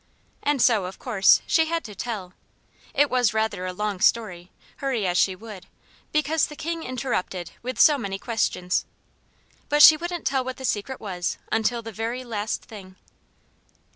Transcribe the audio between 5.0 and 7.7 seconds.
as she would, because the King interrupted